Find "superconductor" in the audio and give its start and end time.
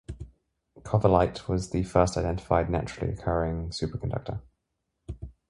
3.69-4.41